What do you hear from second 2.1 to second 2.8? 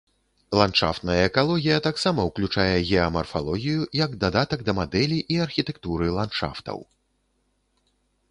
ўключае